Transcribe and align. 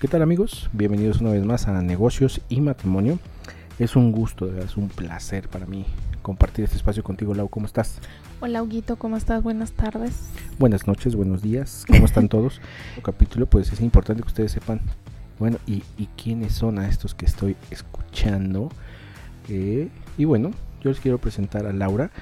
¿Qué 0.00 0.06
tal 0.06 0.22
amigos? 0.22 0.70
Bienvenidos 0.72 1.20
una 1.20 1.32
vez 1.32 1.44
más 1.44 1.66
a 1.66 1.82
Negocios 1.82 2.40
y 2.48 2.60
Matrimonio. 2.60 3.18
Es 3.80 3.96
un 3.96 4.12
gusto, 4.12 4.46
es 4.56 4.76
un 4.76 4.88
placer 4.88 5.48
para 5.48 5.66
mí 5.66 5.86
compartir 6.22 6.64
este 6.64 6.76
espacio 6.76 7.02
contigo, 7.02 7.34
Lau. 7.34 7.48
¿Cómo 7.48 7.66
estás? 7.66 7.98
Hola, 8.38 8.62
Huguito, 8.62 8.94
¿cómo 8.94 9.16
estás? 9.16 9.42
Buenas 9.42 9.72
tardes. 9.72 10.28
Buenas 10.56 10.86
noches, 10.86 11.16
buenos 11.16 11.42
días. 11.42 11.84
¿Cómo 11.88 12.04
están 12.04 12.28
todos? 12.28 12.60
El 12.96 13.02
capítulo, 13.02 13.46
pues 13.46 13.72
es 13.72 13.80
importante 13.80 14.22
que 14.22 14.28
ustedes 14.28 14.52
sepan, 14.52 14.80
bueno, 15.40 15.58
y, 15.66 15.82
quiénes 16.16 16.52
son 16.52 16.78
a 16.78 16.88
estos 16.88 17.16
que 17.16 17.26
estoy 17.26 17.56
escuchando. 17.72 18.70
Eh, 19.48 19.88
y 20.16 20.24
bueno, 20.26 20.52
yo 20.80 20.90
les 20.90 21.00
quiero 21.00 21.18
presentar 21.18 21.66
a 21.66 21.72
Laura. 21.72 22.12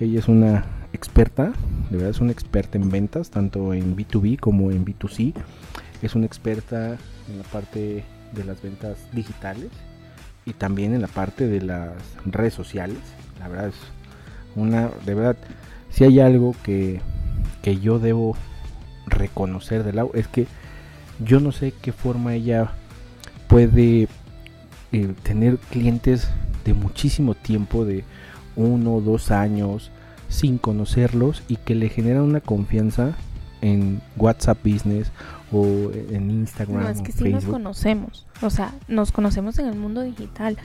Ella 0.00 0.20
es 0.20 0.28
una 0.28 0.64
experta, 0.94 1.52
de 1.90 1.96
verdad 1.98 2.10
es 2.12 2.20
una 2.22 2.32
experta 2.32 2.78
en 2.78 2.90
ventas, 2.90 3.28
tanto 3.28 3.74
en 3.74 3.94
B2B 3.94 4.40
como 4.40 4.70
en 4.70 4.86
B2C. 4.86 5.34
Es 6.02 6.14
una 6.14 6.26
experta 6.26 6.96
en 7.28 7.38
la 7.38 7.44
parte 7.44 8.04
de 8.32 8.44
las 8.44 8.60
ventas 8.62 8.98
digitales 9.12 9.70
y 10.44 10.52
también 10.52 10.94
en 10.94 11.02
la 11.02 11.08
parte 11.08 11.46
de 11.46 11.60
las 11.62 11.92
redes 12.24 12.54
sociales. 12.54 12.98
La 13.38 13.48
verdad 13.48 13.68
es 13.68 13.74
una, 14.54 14.90
de 15.04 15.14
verdad, 15.14 15.36
si 15.90 16.04
hay 16.04 16.20
algo 16.20 16.54
que, 16.62 17.00
que 17.62 17.78
yo 17.78 17.98
debo 17.98 18.36
reconocer 19.06 19.84
de 19.84 19.92
Lau 19.92 20.10
es 20.14 20.26
que 20.28 20.46
yo 21.24 21.40
no 21.40 21.52
sé 21.52 21.72
qué 21.80 21.92
forma 21.92 22.34
ella 22.34 22.72
puede 23.48 24.08
eh, 24.92 25.14
tener 25.22 25.58
clientes 25.58 26.28
de 26.64 26.74
muchísimo 26.74 27.34
tiempo, 27.34 27.84
de 27.84 28.04
uno 28.56 28.96
o 28.96 29.00
dos 29.00 29.30
años, 29.30 29.90
sin 30.28 30.58
conocerlos 30.58 31.42
y 31.48 31.56
que 31.56 31.74
le 31.74 31.88
genera 31.88 32.22
una 32.22 32.40
confianza 32.40 33.14
en 33.60 34.00
WhatsApp 34.16 34.58
Business 34.64 35.10
o 35.52 35.90
en 35.92 36.30
Instagram. 36.30 36.82
No, 36.82 36.88
es 36.88 37.02
que 37.02 37.12
sí 37.12 37.28
nos 37.28 37.44
conocemos, 37.44 38.26
o 38.42 38.50
sea, 38.50 38.72
nos 38.88 39.12
conocemos 39.12 39.58
en 39.58 39.66
el 39.66 39.76
mundo 39.76 40.02
digital. 40.02 40.56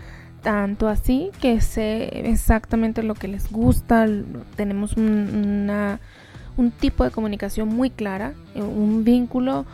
Tanto 0.42 0.88
así 0.88 1.30
que 1.40 1.62
sé 1.62 2.28
exactamente 2.28 3.04
lo 3.04 3.14
que 3.14 3.28
les 3.28 3.52
gusta, 3.52 4.08
tenemos 4.56 4.98
un, 4.98 5.70
un 6.58 6.72
tipo 6.72 7.04
de 7.04 7.12
comunicación 7.12 7.68
muy 7.68 7.92
clara, 7.92 8.34
eh, 8.56 8.64
un 8.64 9.04
vínculo 9.04 9.66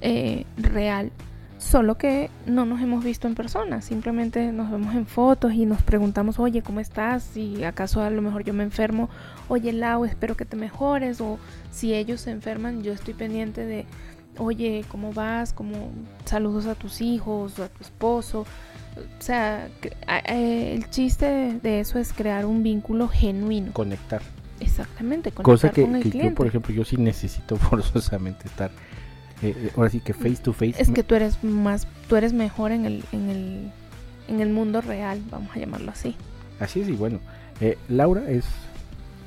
eh, 0.00 0.44
real 0.56 1.12
solo 1.58 1.96
que 1.96 2.30
no 2.46 2.64
nos 2.64 2.80
hemos 2.80 3.02
visto 3.02 3.26
en 3.26 3.34
persona, 3.34 3.80
simplemente 3.80 4.52
nos 4.52 4.70
vemos 4.70 4.94
en 4.94 5.06
fotos 5.06 5.52
y 5.54 5.66
nos 5.66 5.82
preguntamos, 5.82 6.38
oye, 6.38 6.62
¿cómo 6.62 6.80
estás? 6.80 7.22
Si 7.22 7.64
acaso 7.64 8.02
a 8.02 8.10
lo 8.10 8.22
mejor 8.22 8.44
yo 8.44 8.52
me 8.52 8.62
enfermo, 8.62 9.08
oye, 9.48 9.72
Lau, 9.72 10.04
espero 10.04 10.36
que 10.36 10.44
te 10.44 10.56
mejores, 10.56 11.20
o 11.20 11.38
si 11.70 11.94
ellos 11.94 12.20
se 12.20 12.30
enferman, 12.30 12.82
yo 12.82 12.92
estoy 12.92 13.14
pendiente 13.14 13.64
de, 13.64 13.86
oye, 14.38 14.84
¿cómo 14.88 15.12
vas? 15.12 15.52
¿Cómo 15.52 15.90
saludos 16.24 16.66
a 16.66 16.74
tus 16.74 17.00
hijos, 17.00 17.58
o 17.58 17.64
a 17.64 17.68
tu 17.68 17.82
esposo? 17.82 18.46
O 18.96 19.22
sea, 19.22 19.68
el 20.26 20.88
chiste 20.90 21.58
de 21.62 21.80
eso 21.80 21.98
es 21.98 22.12
crear 22.12 22.46
un 22.46 22.62
vínculo 22.62 23.08
genuino. 23.08 23.72
Conectar. 23.72 24.22
Exactamente, 24.60 25.32
conectar 25.32 25.44
Cosa 25.44 25.70
que, 25.70 25.82
con 25.82 25.96
el 25.96 26.10
que 26.10 26.18
yo, 26.18 26.34
por 26.34 26.46
ejemplo, 26.46 26.74
yo 26.74 26.84
sí 26.84 26.96
necesito 26.96 27.56
forzosamente 27.56 28.46
estar 28.46 28.70
eh, 29.42 29.54
eh, 29.54 29.70
ahora 29.76 29.90
sí 29.90 30.00
que 30.00 30.14
face 30.14 30.36
to 30.36 30.52
face. 30.52 30.74
Es 30.78 30.90
que 30.90 31.02
tú 31.02 31.14
eres 31.14 31.44
más, 31.44 31.86
tú 32.08 32.16
eres 32.16 32.32
mejor 32.32 32.72
en 32.72 32.86
el, 32.86 33.04
en 33.12 33.28
el, 33.28 33.70
en 34.28 34.40
el 34.40 34.50
mundo 34.50 34.80
real, 34.80 35.20
vamos 35.30 35.54
a 35.54 35.58
llamarlo 35.58 35.90
así. 35.90 36.16
Así 36.58 36.80
es, 36.80 36.88
y 36.88 36.92
bueno, 36.92 37.20
eh, 37.60 37.76
Laura 37.88 38.30
es 38.30 38.46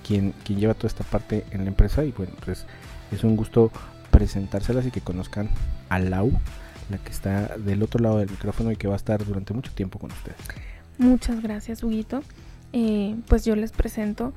quien, 0.06 0.34
quien 0.44 0.60
lleva 0.60 0.74
toda 0.74 0.88
esta 0.88 1.04
parte 1.04 1.46
en 1.52 1.62
la 1.62 1.68
empresa 1.68 2.04
y 2.04 2.12
bueno, 2.12 2.34
pues 2.44 2.66
es 3.12 3.24
un 3.24 3.36
gusto 3.36 3.72
presentárselas 4.20 4.86
y 4.86 4.92
que 4.92 5.00
conozcan 5.00 5.50
a 5.88 5.98
Lau, 6.00 6.32
la 6.90 6.98
que 6.98 7.10
está 7.10 7.56
del 7.58 7.82
otro 7.84 8.04
lado 8.04 8.18
del 8.18 8.30
micrófono 8.30 8.72
y 8.72 8.76
que 8.76 8.88
va 8.88 8.96
a 8.96 8.98
estar 8.98 9.26
durante 9.26 9.54
mucho 9.54 9.72
tiempo 9.72 9.98
con 9.98 10.12
ustedes. 10.12 10.38
Muchas 10.98 11.42
gracias, 11.42 11.84
Huguito. 11.84 12.22
pues 13.28 13.46
yo 13.46 13.56
les 13.56 13.72
presento 13.72 14.34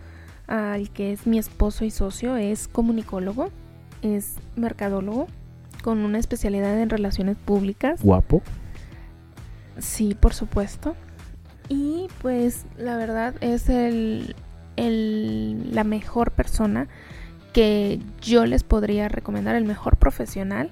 al 0.46 0.90
que 0.90 1.12
es 1.12 1.26
mi 1.26 1.38
esposo 1.38 1.84
y 1.84 1.90
socio, 1.90 2.36
es 2.36 2.68
comunicólogo, 2.68 3.50
es 4.02 4.36
mercadólogo, 4.54 5.26
con 5.82 5.98
una 5.98 6.18
especialidad 6.18 6.80
en 6.80 6.88
relaciones 6.90 7.36
públicas. 7.36 8.00
Guapo. 8.02 8.40
Sí, 9.78 10.14
por 10.14 10.32
supuesto. 10.32 10.94
Y 11.68 12.06
pues 12.20 12.66
la 12.76 12.96
verdad 12.96 13.34
es 13.40 13.68
el, 13.68 14.36
el, 14.76 15.74
la 15.74 15.82
mejor 15.82 16.30
persona 16.30 16.86
que 17.52 18.00
yo 18.20 18.46
les 18.46 18.62
podría 18.62 19.08
recomendar, 19.08 19.56
el 19.56 19.64
mejor 19.64 19.96
profesional 19.96 20.70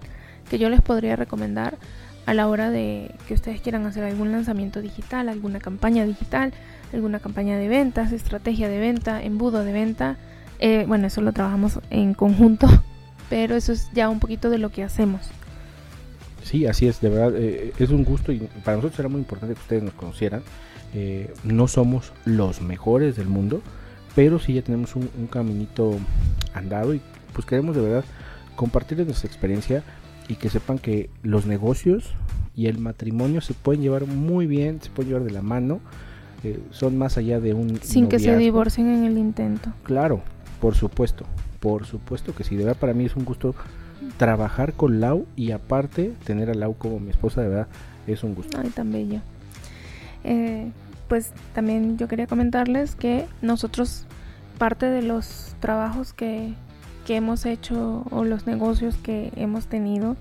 que 0.49 0.59
yo 0.59 0.69
les 0.69 0.81
podría 0.81 1.15
recomendar 1.15 1.79
a 2.27 2.35
la 2.35 2.49
hora 2.49 2.71
de 2.71 3.15
que 3.29 3.35
ustedes 3.35 3.61
quieran 3.61 3.87
hacer 3.87 4.05
algún 4.05 4.33
lanzamiento 4.33 4.81
digital, 4.81 5.29
alguna 5.29 5.61
campaña 5.61 6.05
digital, 6.05 6.53
alguna 6.93 7.21
campaña 7.21 7.57
de 7.57 7.69
ventas, 7.69 8.13
estrategia 8.13 8.69
de 8.69 8.79
venta, 8.79 9.23
embudo 9.23 9.65
de 9.65 9.73
venta. 9.73 10.17
Eh, 10.59 10.85
bueno, 10.87 11.07
eso 11.07 11.21
lo 11.21 11.33
trabajamos 11.33 11.81
en 11.91 12.15
conjunto 12.15 12.69
pero 13.31 13.55
eso 13.55 13.73
es 13.73 13.89
ya 13.95 14.11
un 14.11 14.19
poquito 14.19 14.51
de 14.51 14.59
lo 14.59 14.71
que 14.71 14.83
hacemos. 14.83 15.23
Sí, 16.43 16.67
así 16.67 16.89
es, 16.89 17.01
de 17.01 17.09
verdad, 17.09 17.33
eh, 17.37 17.73
es 17.79 17.91
un 17.91 18.05
gusto 18.05 18.33
y 18.33 18.41
para 18.65 18.77
nosotros 18.77 18.99
era 18.99 19.09
muy 19.09 19.21
importante 19.21 19.55
que 19.55 19.61
ustedes 19.61 19.83
nos 19.85 19.95
conocieran. 19.95 20.43
Eh, 20.93 21.33
no 21.45 21.69
somos 21.69 22.13
los 22.25 22.61
mejores 22.61 23.17
del 23.17 23.29
mundo, 23.29 23.63
pero 24.17 24.41
sí 24.41 24.55
ya 24.55 24.63
tenemos 24.63 24.97
un, 24.97 25.09
caminito 25.31 25.97
andado 26.55 26.95
y 26.95 27.01
pues 27.33 27.47
queremos 27.47 27.77
de 27.77 27.83
verdad 27.83 28.05
compartirles 28.57 29.07
nuestra 29.07 29.29
experiencia 29.29 29.83
y 30.29 30.37
que 30.37 30.51
sepan 30.51 30.79
que 30.79 31.11
los 31.23 31.47
negocios 31.47 32.15
y 32.55 32.67
el 32.67 32.79
matrimonio 32.79 33.41
se 33.41 33.55
pueden 33.55 33.83
llevar 33.83 34.07
muy 34.07 34.47
bien, 34.47 34.81
se 34.83 34.91
pueden 34.91 35.11
llevar 35.13 35.25
de 35.25 35.33
la 35.33 35.43
mano, 35.43 35.81
eh, 36.45 36.61
son 36.71 36.99
más 36.99 37.17
allá 37.17 37.41
de 37.41 37.55
un... 37.55 37.81
Sin 37.83 38.09
que 38.09 38.19
se 38.19 38.37
divorcien 38.37 38.89
en 38.89 39.05
el 39.05 39.19
intento. 39.19 39.73
Claro, 39.83 40.23
por 40.61 40.75
supuesto, 40.75 41.25
por 41.61 41.87
supuesto 41.87 42.35
que 42.35 42.45
sí, 42.45 42.57
de 42.57 42.65
verdad 42.65 42.81
para 42.81 42.95
mí 42.95 43.05
es 43.05 43.17
un 43.17 43.25
gusto 43.25 43.55
trabajar 44.17 44.75
con 44.75 45.01
Lau 45.01 45.27
y 45.37 45.53
aparte 45.53 46.13
tener 46.25 46.51
a 46.51 46.55
Lau 46.55 46.75
como 46.75 47.01
mi 47.01 47.11
esposa, 47.11 47.43
de 47.43 47.49
verdad 47.49 47.69
es 48.07 48.23
un 48.23 48.35
gusto. 48.35 48.59
Ay, 48.61 48.71
tan 48.71 48.93
bello. 48.93 49.21
Eh, 50.25 50.71
pues 51.09 51.33
también 51.55 51.99
yo 51.99 52.09
quería 52.09 52.27
comentarles 52.27 52.95
que 52.95 53.27
nosotros, 53.43 54.07
parte 54.61 54.91
de 54.91 55.01
los 55.01 55.57
trabajos 55.59 56.13
que, 56.13 56.53
que 57.07 57.17
hemos 57.17 57.47
hecho 57.47 58.05
o 58.11 58.25
los 58.25 58.47
negocios 58.47 58.95
que 58.97 59.33
hemos 59.35 59.67
tenido, 59.67 60.19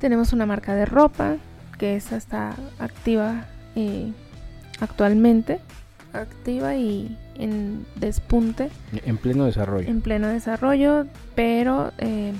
tenemos 0.00 0.32
una 0.32 0.46
marca 0.46 0.74
de 0.74 0.84
ropa 0.84 1.36
que 1.78 1.94
esa 1.94 2.16
está 2.16 2.56
activa 2.80 3.46
eh, 3.76 4.10
actualmente, 4.80 5.60
activa 6.12 6.74
y 6.74 7.16
en 7.36 7.86
despunte. 7.94 8.68
En 9.04 9.16
pleno 9.16 9.44
desarrollo. 9.44 9.88
En 9.88 10.00
pleno 10.00 10.26
desarrollo, 10.26 11.06
pero 11.36 11.92
eh, 11.98 12.32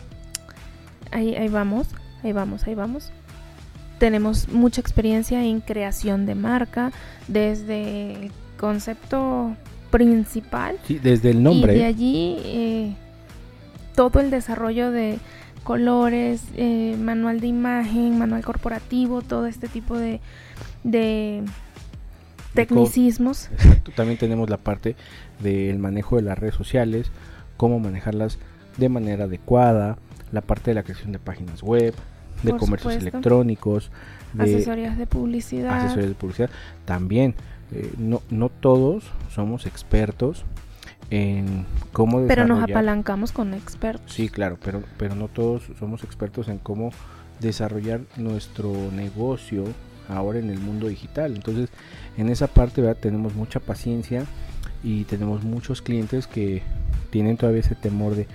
ahí, 1.13 1.37
ahí 1.37 1.49
vamos, 1.49 1.87
ahí 2.25 2.33
vamos, 2.33 2.67
ahí 2.67 2.75
vamos. 2.75 3.13
Tenemos 4.01 4.49
mucha 4.49 4.81
experiencia 4.81 5.45
en 5.45 5.61
creación 5.61 6.27
de 6.27 6.35
marca, 6.35 6.91
desde 7.29 8.25
el 8.25 8.33
concepto 8.59 9.57
principal. 9.97 10.77
Sí, 10.85 10.99
desde 10.99 11.31
el 11.31 11.43
nombre. 11.43 11.75
Y 11.75 11.79
de 11.79 11.85
allí 11.85 12.37
eh, 12.45 12.97
todo 13.95 14.21
el 14.21 14.31
desarrollo 14.31 14.91
de 14.91 15.19
colores, 15.63 16.43
eh, 16.55 16.97
manual 17.01 17.41
de 17.41 17.49
imagen, 17.49 18.19
manual 18.19 18.45
corporativo, 18.45 19.23
todo 19.23 19.47
este 19.47 19.69
tipo 19.69 19.99
de, 19.99 20.21
de 20.85 21.43
tecnicismos. 22.55 23.49
Exacto. 23.53 23.91
También 23.97 24.19
tenemos 24.19 24.51
la 24.51 24.59
parte 24.59 24.97
del 25.41 25.79
manejo 25.79 26.17
de 26.17 26.23
las 26.23 26.39
redes 26.39 26.55
sociales, 26.55 27.11
cómo 27.57 27.81
manejarlas 27.81 28.39
de 28.77 28.89
manera 28.89 29.25
adecuada, 29.25 29.99
la 30.31 30.41
parte 30.41 30.71
de 30.71 30.75
la 30.75 30.83
creación 30.83 31.13
de 31.13 31.19
páginas 31.19 31.63
web, 31.63 31.95
de 32.43 32.57
comercios 32.57 32.95
electrónicos, 32.97 33.91
de 34.35 34.45
asesorías 34.45 34.99
de 34.99 35.07
publicidad. 35.07 35.79
Asesorías 35.79 36.11
de 36.11 36.15
publicidad. 36.15 36.51
También, 36.85 37.35
eh, 37.73 37.93
no, 37.99 38.23
no 38.31 38.49
todos 38.49 39.05
somos 39.35 39.67
expertos 39.67 40.45
en 41.11 41.67
cómo 41.93 42.27
Pero 42.27 42.47
nos 42.47 42.63
apalancamos 42.63 43.33
con 43.33 43.55
expertos. 43.55 44.13
Sí, 44.13 44.29
claro, 44.29 44.59
pero, 44.63 44.83
pero 44.99 45.15
no 45.15 45.29
todos 45.29 45.63
somos 45.79 46.05
expertos 46.05 46.49
en 46.49 46.59
cómo 46.59 46.91
desarrollar 47.41 48.01
nuestro 48.17 48.73
negocio 48.93 49.65
ahora 50.09 50.39
en 50.39 50.51
el 50.51 50.59
mundo 50.59 50.89
digital. 50.89 51.35
Entonces, 51.35 51.69
en 52.17 52.29
esa 52.29 52.47
parte 52.47 52.81
¿verdad? 52.81 53.01
tenemos 53.01 53.35
mucha 53.35 53.61
paciencia 53.61 54.25
y 54.83 55.05
tenemos 55.05 55.45
muchos 55.45 55.83
clientes 55.83 56.27
que 56.27 56.63
tienen 57.11 57.37
todavía 57.37 57.61
ese 57.61 57.75
temor 57.75 58.15
de 58.15 58.27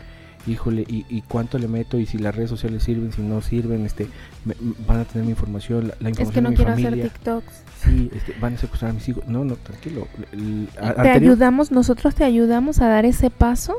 híjole 0.48 0.86
y, 0.88 1.22
cuánto 1.28 1.58
le 1.60 1.68
meto 1.68 2.00
y 2.00 2.06
si 2.06 2.18
las 2.18 2.36
redes 2.36 2.50
sociales 2.50 2.84
sirven 2.84 3.12
si 3.12 3.22
no 3.22 3.42
sirven 3.42 3.86
este 3.86 4.08
van 4.88 5.00
a 5.00 5.06
tener 5.06 5.26
mi 5.26 5.32
información 5.32 5.92
la, 6.00 6.10
información 6.10 6.28
es 6.28 6.34
que 6.34 6.42
no 6.42 6.50
de 6.50 6.52
mi 6.52 6.56
quiero 6.56 6.72
familia. 6.72 6.90
hacer 6.90 7.10
TikToks 7.10 7.64
sí 7.84 8.10
este, 8.14 8.34
van 8.40 8.56
a 8.56 8.58
secuestrar 8.58 8.92
a 8.92 8.94
mis 8.94 9.08
hijos 9.08 9.28
no 9.28 9.46
no 9.46 9.56
tranquilo 9.56 10.08
te 11.02 11.10
ayudamos 11.10 11.72
nosotros 11.72 12.16
te 12.16 12.24
ayudamos 12.24 12.82
a 12.82 12.88
dar 12.88 13.06
ese 13.06 13.30
paso 13.30 13.76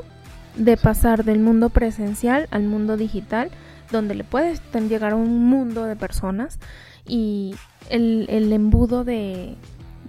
de 0.55 0.77
pasar 0.77 1.23
del 1.23 1.39
mundo 1.39 1.69
presencial 1.69 2.47
al 2.51 2.63
mundo 2.63 2.97
digital, 2.97 3.49
donde 3.91 4.15
le 4.15 4.23
puedes 4.23 4.61
llegar 4.89 5.13
a 5.13 5.15
un 5.15 5.45
mundo 5.47 5.85
de 5.85 5.95
personas 5.95 6.59
y 7.07 7.55
el, 7.89 8.27
el 8.29 8.51
embudo 8.53 9.03
de, 9.03 9.55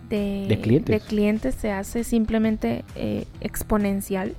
de, 0.08 1.00
clientes. 1.06 1.54
se 1.54 1.70
hace 1.72 2.04
simplemente 2.04 2.84
eh, 2.94 3.26
exponencial. 3.40 4.34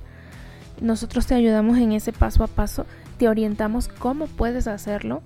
Nosotros 0.80 1.26
te 1.26 1.34
ayudamos 1.34 1.78
en 1.78 1.92
ese 1.92 2.12
paso 2.12 2.44
a 2.44 2.46
paso, 2.46 2.86
te 3.18 3.28
orientamos 3.28 3.88
cómo 3.88 4.26
puedes 4.26 4.66
hacerlo 4.66 5.22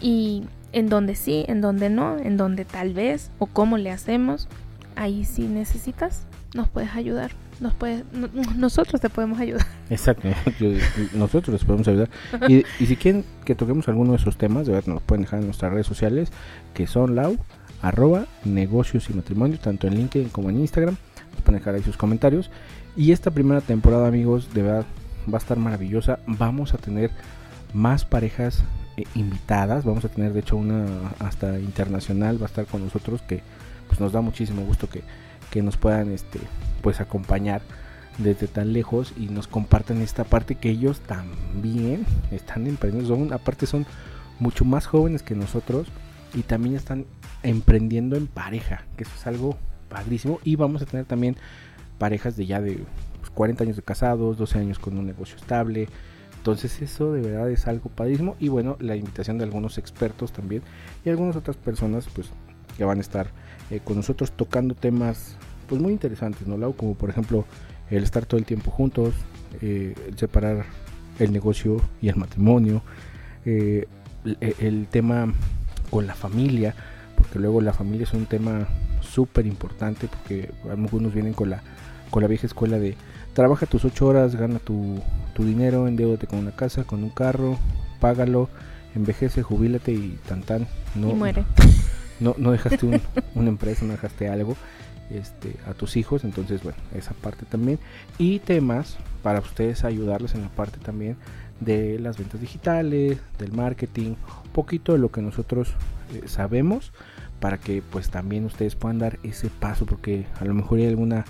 y 0.00 0.44
en 0.72 0.88
donde 0.88 1.14
sí, 1.14 1.44
en 1.48 1.60
donde 1.60 1.90
no, 1.90 2.18
en 2.18 2.36
donde 2.36 2.64
tal 2.64 2.94
vez 2.94 3.30
o 3.38 3.46
cómo 3.46 3.78
le 3.78 3.90
hacemos. 3.90 4.48
Ahí 4.96 5.24
si 5.24 5.42
necesitas, 5.42 6.26
nos 6.54 6.68
puedes 6.68 6.94
ayudar. 6.94 7.32
Nos 7.60 7.74
puede, 7.74 8.04
nosotros 8.56 9.00
te 9.00 9.08
podemos 9.08 9.38
ayudar. 9.38 9.66
Exacto, 9.90 10.28
nosotros 11.14 11.54
les 11.54 11.64
podemos 11.64 11.88
ayudar. 11.88 12.08
Y, 12.48 12.64
si 12.84 12.96
quieren 12.96 13.24
que 13.44 13.54
toquemos 13.54 13.88
alguno 13.88 14.12
de 14.12 14.18
esos 14.18 14.36
temas, 14.36 14.66
de 14.66 14.72
verdad 14.72 14.94
nos 14.94 15.02
pueden 15.02 15.22
dejar 15.22 15.40
en 15.40 15.46
nuestras 15.46 15.72
redes 15.72 15.86
sociales, 15.86 16.30
que 16.74 16.86
son 16.86 17.14
lau, 17.14 17.36
arroba, 17.82 18.26
negocios 18.44 19.08
y 19.10 19.14
matrimonio, 19.14 19.58
tanto 19.58 19.86
en 19.86 19.94
LinkedIn 19.94 20.28
como 20.30 20.50
en 20.50 20.58
Instagram. 20.60 20.96
Nos 21.32 21.42
pueden 21.42 21.60
dejar 21.60 21.74
ahí 21.74 21.82
sus 21.82 21.96
comentarios. 21.96 22.50
Y 22.96 23.12
esta 23.12 23.30
primera 23.30 23.60
temporada, 23.60 24.06
amigos, 24.06 24.54
de 24.54 24.62
verdad 24.62 24.86
va 25.32 25.38
a 25.38 25.40
estar 25.40 25.58
maravillosa. 25.58 26.20
Vamos 26.26 26.74
a 26.74 26.78
tener 26.78 27.10
más 27.72 28.04
parejas 28.04 28.62
eh, 28.96 29.04
invitadas. 29.14 29.84
Vamos 29.84 30.04
a 30.04 30.08
tener, 30.08 30.32
de 30.32 30.40
hecho, 30.40 30.56
una 30.56 30.86
hasta 31.18 31.58
internacional 31.58 32.40
va 32.40 32.46
a 32.46 32.48
estar 32.48 32.66
con 32.66 32.84
nosotros 32.84 33.22
que 33.22 33.42
pues 33.88 34.00
nos 34.00 34.12
da 34.12 34.20
muchísimo 34.20 34.62
gusto 34.64 34.88
que, 34.88 35.02
que 35.50 35.62
nos 35.62 35.76
puedan 35.76 36.12
este 36.12 36.38
pues 36.82 37.00
acompañar 37.00 37.62
desde 38.18 38.46
tan 38.46 38.72
lejos 38.72 39.12
y 39.16 39.26
nos 39.26 39.48
compartan 39.48 40.00
esta 40.00 40.24
parte 40.24 40.54
que 40.54 40.70
ellos 40.70 41.00
también 41.00 42.06
están 42.30 42.66
emprendiendo. 42.66 43.08
Son, 43.08 43.32
aparte 43.32 43.66
son 43.66 43.86
mucho 44.38 44.64
más 44.64 44.86
jóvenes 44.86 45.22
que 45.22 45.34
nosotros 45.34 45.88
y 46.32 46.42
también 46.42 46.76
están 46.76 47.06
emprendiendo 47.42 48.16
en 48.16 48.28
pareja, 48.28 48.84
que 48.96 49.02
eso 49.04 49.12
es 49.18 49.26
algo 49.26 49.56
padrísimo. 49.88 50.38
Y 50.44 50.54
vamos 50.56 50.82
a 50.82 50.86
tener 50.86 51.06
también 51.06 51.36
parejas 51.98 52.36
de 52.36 52.46
ya 52.46 52.60
de 52.60 52.84
40 53.34 53.58
pues, 53.58 53.66
años 53.66 53.76
de 53.76 53.82
casados, 53.82 54.38
12 54.38 54.58
años 54.58 54.78
con 54.78 54.98
un 54.98 55.06
negocio 55.06 55.36
estable. 55.36 55.88
Entonces 56.36 56.82
eso 56.82 57.12
de 57.12 57.22
verdad 57.22 57.50
es 57.50 57.66
algo 57.66 57.90
padrísimo. 57.90 58.36
Y 58.38 58.48
bueno, 58.48 58.76
la 58.80 58.96
invitación 58.96 59.38
de 59.38 59.44
algunos 59.44 59.78
expertos 59.78 60.32
también 60.32 60.62
y 61.04 61.10
algunas 61.10 61.36
otras 61.36 61.56
personas 61.56 62.06
pues 62.14 62.30
que 62.76 62.84
van 62.84 62.98
a 62.98 63.00
estar 63.00 63.28
eh, 63.70 63.80
con 63.82 63.96
nosotros 63.96 64.32
tocando 64.32 64.74
temas 64.74 65.36
pues 65.68 65.80
muy 65.80 65.92
interesantes, 65.92 66.46
¿no, 66.46 66.58
Lau? 66.58 66.74
Como 66.74 66.94
por 66.94 67.08
ejemplo 67.08 67.46
el 67.90 68.02
estar 68.02 68.26
todo 68.26 68.38
el 68.38 68.44
tiempo 68.44 68.70
juntos, 68.70 69.14
eh, 69.62 69.94
separar 70.16 70.64
el 71.18 71.32
negocio 71.32 71.80
y 72.02 72.08
el 72.08 72.16
matrimonio, 72.16 72.82
eh, 73.44 73.86
el, 74.40 74.86
tema 74.88 75.32
con 75.90 76.06
la 76.06 76.14
familia, 76.14 76.74
porque 77.16 77.38
luego 77.38 77.60
la 77.60 77.72
familia 77.72 78.04
es 78.04 78.14
un 78.14 78.26
tema 78.26 78.68
súper 79.04 79.46
importante, 79.46 80.08
porque 80.08 80.50
algunos 80.70 81.14
vienen 81.14 81.34
con 81.34 81.50
la, 81.50 81.62
con 82.10 82.22
la 82.22 82.28
vieja 82.28 82.46
escuela 82.46 82.78
de 82.78 82.96
trabaja 83.34 83.66
tus 83.66 83.84
ocho 83.84 84.06
horas, 84.06 84.36
gana 84.36 84.58
tu, 84.58 85.00
tu 85.34 85.44
dinero, 85.44 85.86
endeudate 85.88 86.26
con 86.26 86.38
una 86.38 86.52
casa, 86.52 86.84
con 86.84 87.02
un 87.02 87.10
carro, 87.10 87.58
págalo, 88.00 88.48
envejece, 88.94 89.42
jubílate 89.42 89.92
y 89.92 90.18
tan 90.26 90.42
tan. 90.42 90.66
No, 90.94 91.10
y 91.10 91.14
muere. 91.14 91.44
No, 92.20 92.34
no 92.38 92.52
dejaste 92.52 92.86
una 93.34 93.48
empresa, 93.48 93.84
no 93.84 93.92
dejaste 93.92 94.28
algo 94.28 94.56
este, 95.10 95.56
a 95.66 95.74
tus 95.74 95.96
hijos. 95.96 96.24
Entonces, 96.24 96.62
bueno, 96.62 96.78
esa 96.94 97.12
parte 97.12 97.44
también. 97.44 97.78
Y 98.18 98.38
temas 98.38 98.96
para 99.22 99.40
ustedes 99.40 99.84
ayudarles 99.84 100.34
en 100.34 100.42
la 100.42 100.48
parte 100.48 100.78
también 100.78 101.16
de 101.60 101.98
las 101.98 102.18
ventas 102.18 102.40
digitales, 102.40 103.18
del 103.38 103.52
marketing, 103.52 104.14
un 104.44 104.50
poquito 104.52 104.92
de 104.92 104.98
lo 104.98 105.10
que 105.10 105.22
nosotros 105.22 105.74
eh, 106.12 106.22
sabemos 106.26 106.92
para 107.40 107.58
que 107.58 107.82
pues 107.82 108.10
también 108.10 108.44
ustedes 108.44 108.74
puedan 108.74 108.98
dar 108.98 109.18
ese 109.22 109.50
paso 109.50 109.86
porque 109.86 110.26
a 110.40 110.44
lo 110.44 110.54
mejor 110.54 110.78
hay 110.78 110.86
alguna 110.86 111.24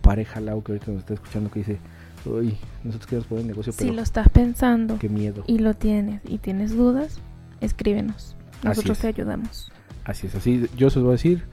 pareja 0.00 0.40
lau 0.40 0.62
que 0.62 0.72
ahorita 0.72 0.90
nos 0.90 1.00
está 1.00 1.14
escuchando 1.14 1.50
que 1.50 1.60
dice 1.60 1.78
uy 2.24 2.56
nosotros 2.82 3.06
queremos 3.06 3.26
poner 3.26 3.44
negocio 3.44 3.72
pero 3.76 3.90
si 3.90 3.94
lo 3.94 4.02
estás 4.02 4.28
pensando 4.28 4.98
qué 4.98 5.08
miedo 5.08 5.44
y 5.46 5.58
lo 5.58 5.74
tienes 5.74 6.20
y 6.24 6.38
tienes 6.38 6.74
dudas 6.74 7.20
escríbenos 7.60 8.36
nosotros 8.64 8.98
te 8.98 9.08
ayudamos 9.08 9.70
así 10.04 10.26
es 10.26 10.34
así 10.34 10.66
yo 10.76 10.90
se 10.90 10.98
os 10.98 11.04
voy 11.04 11.12
a 11.12 11.16
decir 11.16 11.44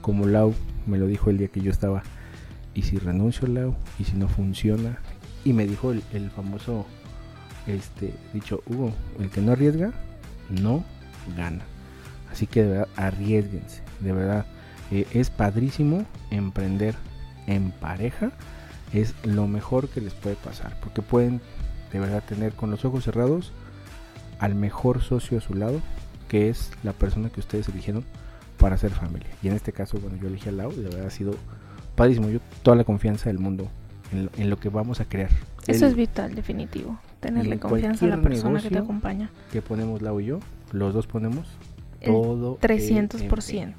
como 0.00 0.26
Lau 0.26 0.54
me 0.86 0.98
lo 0.98 1.06
dijo 1.06 1.30
el 1.30 1.38
día 1.38 1.48
que 1.48 1.60
yo 1.60 1.70
estaba, 1.70 2.02
¿y 2.74 2.82
si 2.82 2.98
renuncio, 2.98 3.46
Lau? 3.46 3.74
¿Y 3.98 4.04
si 4.04 4.16
no 4.16 4.28
funciona? 4.28 4.98
Y 5.44 5.52
me 5.52 5.66
dijo 5.66 5.92
el, 5.92 6.30
famoso 6.30 6.86
este 7.66 8.14
dicho, 8.32 8.62
Hugo, 8.66 8.92
el 9.20 9.30
que 9.30 9.40
no 9.40 9.52
arriesga, 9.52 9.92
no 10.48 10.84
gana. 11.36 11.64
Así 12.30 12.46
que 12.46 12.62
de 12.62 12.68
verdad, 12.68 12.88
arriesguense, 12.96 13.82
de 14.00 14.12
verdad. 14.12 14.46
Eh, 14.90 15.06
es 15.12 15.30
padrísimo 15.30 16.06
emprender 16.30 16.94
en 17.46 17.70
pareja, 17.70 18.30
es 18.92 19.14
lo 19.24 19.46
mejor 19.46 19.88
que 19.88 20.00
les 20.00 20.14
puede 20.14 20.36
pasar, 20.36 20.78
porque 20.80 21.02
pueden 21.02 21.40
de 21.92 22.00
verdad 22.00 22.22
tener 22.26 22.52
con 22.52 22.70
los 22.70 22.84
ojos 22.84 23.04
cerrados 23.04 23.52
al 24.38 24.54
mejor 24.54 25.02
socio 25.02 25.38
a 25.38 25.40
su 25.40 25.54
lado, 25.54 25.80
que 26.28 26.48
es 26.48 26.70
la 26.82 26.92
persona 26.92 27.30
que 27.30 27.40
ustedes 27.40 27.68
eligieron 27.68 28.04
para 28.58 28.74
hacer 28.74 28.90
familia. 28.90 29.28
Y 29.42 29.48
en 29.48 29.54
este 29.54 29.72
caso, 29.72 29.98
bueno, 29.98 30.16
yo 30.20 30.28
elegí 30.28 30.48
al 30.48 30.58
Lau 30.58 30.72
y 30.72 30.76
de 30.76 30.82
verdad 30.84 31.06
ha 31.06 31.10
sido 31.10 31.34
padrísimo. 31.96 32.28
Yo 32.28 32.40
toda 32.62 32.76
la 32.76 32.84
confianza 32.84 33.30
del 33.30 33.38
mundo 33.38 33.68
en 34.12 34.50
lo, 34.50 34.58
que 34.58 34.68
vamos 34.68 35.00
a 35.00 35.04
crear. 35.04 35.30
Eso 35.66 35.86
es 35.86 35.94
vital, 35.94 36.34
definitivo. 36.34 36.98
Tenerle 37.20 37.58
confianza 37.58 38.06
a 38.06 38.08
la 38.08 38.20
persona 38.20 38.60
que 38.60 38.70
te 38.70 38.78
acompaña. 38.78 39.30
Que 39.52 39.62
ponemos 39.62 40.02
Lau 40.02 40.20
y 40.20 40.26
yo, 40.26 40.40
los 40.72 40.94
dos 40.94 41.06
ponemos 41.06 41.46
todo. 42.04 42.58
300%. 42.60 43.74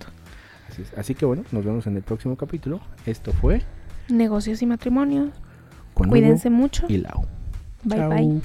Así, 0.69 0.83
Así 0.95 1.15
que 1.15 1.25
bueno, 1.25 1.43
nos 1.51 1.65
vemos 1.65 1.87
en 1.87 1.95
el 1.95 2.03
próximo 2.03 2.35
capítulo. 2.35 2.79
Esto 3.05 3.33
fue 3.33 3.61
Negocios 4.09 4.61
y 4.61 4.65
Matrimonios. 4.65 5.29
Cuídense 5.93 6.49
mucho. 6.49 6.85
Y 6.87 6.97
Lau. 6.97 7.25
Bye 7.83 8.07
bye. 8.07 8.41